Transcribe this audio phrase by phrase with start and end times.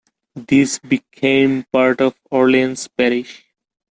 [0.47, 3.45] These became part of Orleans Parish.